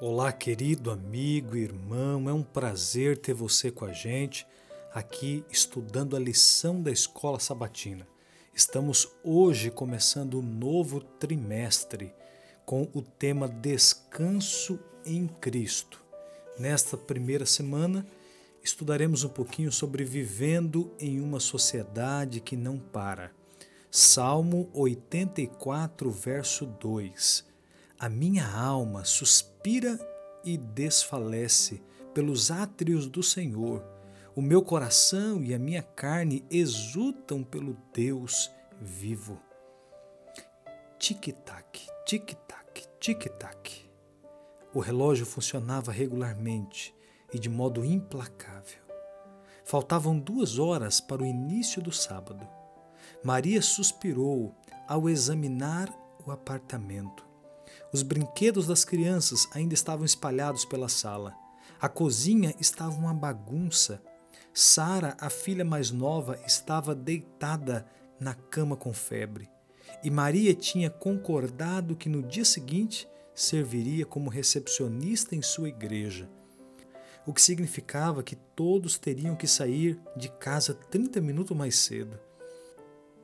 Olá, 0.00 0.32
querido 0.32 0.90
amigo, 0.90 1.56
irmão, 1.56 2.28
é 2.28 2.32
um 2.32 2.42
prazer 2.42 3.16
ter 3.16 3.32
você 3.32 3.70
com 3.70 3.84
a 3.84 3.92
gente 3.92 4.44
aqui 4.92 5.44
estudando 5.48 6.16
a 6.16 6.18
lição 6.18 6.82
da 6.82 6.90
escola 6.90 7.38
sabatina. 7.38 8.04
Estamos 8.52 9.08
hoje 9.22 9.70
começando 9.70 10.40
um 10.40 10.42
novo 10.42 11.00
trimestre 11.00 12.12
com 12.66 12.90
o 12.92 13.00
tema 13.00 13.46
Descanso 13.46 14.80
em 15.06 15.28
Cristo. 15.28 16.02
Nesta 16.58 16.96
primeira 16.96 17.46
semana, 17.46 18.04
estudaremos 18.64 19.22
um 19.22 19.28
pouquinho 19.28 19.70
sobre 19.70 20.02
vivendo 20.02 20.92
em 20.98 21.20
uma 21.20 21.38
sociedade 21.38 22.40
que 22.40 22.56
não 22.56 22.80
para. 22.80 23.30
Salmo 23.92 24.68
84, 24.74 26.10
verso 26.10 26.66
2. 26.66 27.53
A 27.98 28.08
minha 28.08 28.44
alma 28.46 29.04
suspira 29.04 29.98
e 30.44 30.58
desfalece 30.58 31.80
pelos 32.12 32.50
átrios 32.50 33.06
do 33.06 33.22
Senhor. 33.22 33.84
O 34.34 34.42
meu 34.42 34.62
coração 34.62 35.44
e 35.44 35.54
a 35.54 35.58
minha 35.60 35.82
carne 35.82 36.44
exultam 36.50 37.44
pelo 37.44 37.76
Deus 37.94 38.50
vivo. 38.80 39.40
Tic-tac, 40.98 41.86
tic-tac, 42.04 42.84
tic-tac. 42.98 43.88
O 44.74 44.80
relógio 44.80 45.24
funcionava 45.24 45.92
regularmente 45.92 46.92
e 47.32 47.38
de 47.38 47.48
modo 47.48 47.84
implacável. 47.84 48.82
Faltavam 49.64 50.18
duas 50.18 50.58
horas 50.58 51.00
para 51.00 51.22
o 51.22 51.26
início 51.26 51.80
do 51.80 51.92
sábado. 51.92 52.46
Maria 53.22 53.62
suspirou 53.62 54.52
ao 54.88 55.08
examinar 55.08 55.88
o 56.26 56.32
apartamento. 56.32 57.33
Os 57.92 58.02
brinquedos 58.02 58.66
das 58.66 58.84
crianças 58.84 59.48
ainda 59.52 59.74
estavam 59.74 60.04
espalhados 60.04 60.64
pela 60.64 60.88
sala. 60.88 61.34
A 61.80 61.88
cozinha 61.88 62.54
estava 62.58 62.94
uma 62.94 63.14
bagunça. 63.14 64.02
Sara, 64.52 65.16
a 65.20 65.28
filha 65.28 65.64
mais 65.64 65.90
nova, 65.90 66.38
estava 66.46 66.94
deitada 66.94 67.86
na 68.18 68.34
cama 68.34 68.76
com 68.76 68.92
febre. 68.92 69.48
E 70.02 70.10
Maria 70.10 70.54
tinha 70.54 70.90
concordado 70.90 71.96
que 71.96 72.08
no 72.08 72.22
dia 72.22 72.44
seguinte 72.44 73.08
serviria 73.34 74.06
como 74.06 74.30
recepcionista 74.30 75.34
em 75.34 75.42
sua 75.42 75.68
igreja. 75.68 76.28
O 77.26 77.32
que 77.32 77.40
significava 77.40 78.22
que 78.22 78.36
todos 78.36 78.98
teriam 78.98 79.34
que 79.34 79.46
sair 79.46 79.98
de 80.16 80.28
casa 80.28 80.74
30 80.74 81.20
minutos 81.20 81.56
mais 81.56 81.76
cedo. 81.78 82.18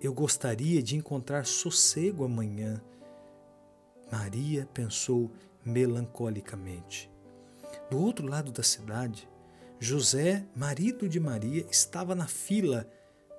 Eu 0.00 0.14
gostaria 0.14 0.82
de 0.82 0.96
encontrar 0.96 1.44
sossego 1.44 2.24
amanhã, 2.24 2.80
Maria 4.10 4.68
pensou 4.72 5.30
melancolicamente. 5.64 7.10
Do 7.90 7.98
outro 7.98 8.26
lado 8.26 8.50
da 8.50 8.62
cidade, 8.62 9.28
José, 9.78 10.44
marido 10.54 11.08
de 11.08 11.18
Maria, 11.18 11.66
estava 11.70 12.14
na 12.14 12.26
fila 12.26 12.86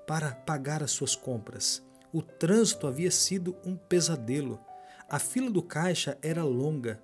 para 0.08 0.32
pagar 0.34 0.84
as 0.84 0.92
suas 0.92 1.16
compras. 1.16 1.84
O 2.12 2.22
trânsito 2.22 2.88
havia 2.88 3.12
sido 3.12 3.56
um 3.66 3.76
pesadelo. 3.78 4.60
A 5.08 5.20
fila 5.20 5.50
do 5.50 5.62
caixa 5.62 6.18
era 6.22 6.44
longa. 6.44 7.02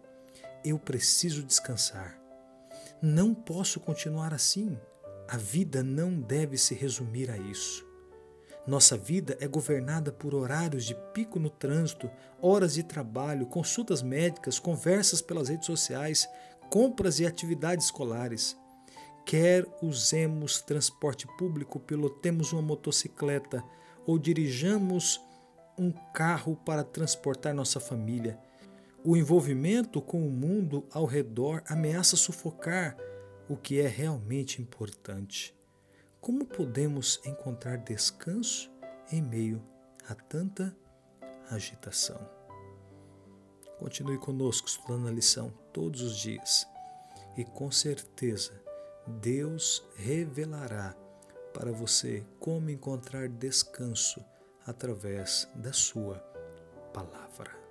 Eu 0.65 0.77
preciso 0.77 1.43
descansar. 1.43 2.19
Não 3.01 3.33
posso 3.33 3.79
continuar 3.79 4.33
assim. 4.33 4.77
A 5.27 5.38
vida 5.38 5.83
não 5.83 6.19
deve 6.19 6.57
se 6.57 6.73
resumir 6.73 7.29
a 7.29 7.38
isso. 7.38 7.86
Nossa 8.67 8.97
vida 8.97 9.37
é 9.39 9.47
governada 9.47 10.11
por 10.11 10.35
horários 10.35 10.83
de 10.83 10.93
pico 11.13 11.39
no 11.39 11.49
trânsito, 11.49 12.11
horas 12.41 12.73
de 12.73 12.83
trabalho, 12.83 13.45
consultas 13.45 14.01
médicas, 14.01 14.59
conversas 14.59 15.21
pelas 15.21 15.47
redes 15.47 15.65
sociais, 15.65 16.27
compras 16.69 17.21
e 17.21 17.25
atividades 17.25 17.85
escolares. 17.85 18.57
Quer 19.25 19.65
usemos 19.81 20.61
transporte 20.61 21.25
público, 21.38 21.79
pilotemos 21.79 22.51
uma 22.51 22.61
motocicleta 22.61 23.63
ou 24.06 24.19
dirijamos 24.19 25.22
um 25.77 25.91
carro 26.13 26.57
para 26.66 26.83
transportar 26.83 27.53
nossa 27.53 27.79
família. 27.79 28.38
O 29.01 29.16
envolvimento 29.16 30.01
com 30.01 30.27
o 30.27 30.31
mundo 30.31 30.85
ao 30.91 31.06
redor 31.06 31.63
ameaça 31.69 32.17
sufocar 32.17 32.97
o 33.47 33.56
que 33.56 33.79
é 33.79 33.88
realmente 33.88 34.61
importante. 34.61 35.56
Como 36.27 36.43
podemos 36.43 37.21
encontrar 37.25 37.77
descanso 37.77 38.69
em 39.09 39.21
meio 39.21 39.63
a 40.09 40.13
tanta 40.13 40.75
agitação? 41.49 42.19
Continue 43.79 44.17
conosco 44.17 44.67
estudando 44.67 45.07
a 45.07 45.11
lição 45.11 45.53
todos 45.71 46.01
os 46.01 46.17
dias 46.17 46.67
e 47.38 47.45
com 47.45 47.71
certeza 47.71 48.61
Deus 49.21 49.81
revelará 49.95 50.93
para 51.53 51.71
você 51.71 52.25
como 52.41 52.69
encontrar 52.69 53.29
descanso 53.29 54.21
através 54.65 55.49
da 55.55 55.71
Sua 55.71 56.17
palavra. 56.94 57.66